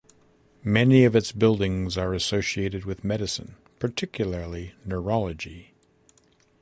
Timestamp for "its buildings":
1.15-1.95